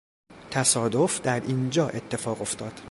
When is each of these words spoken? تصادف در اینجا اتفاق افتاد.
تصادف 0.51 1.21
در 1.21 1.39
اینجا 1.39 1.89
اتفاق 1.89 2.41
افتاد. 2.41 2.73